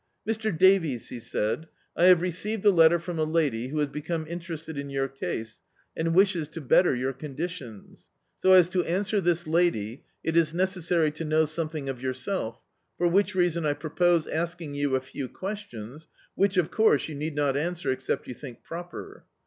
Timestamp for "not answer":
17.35-17.91